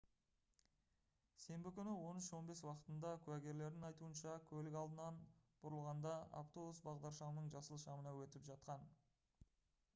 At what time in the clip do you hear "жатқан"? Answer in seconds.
8.51-8.89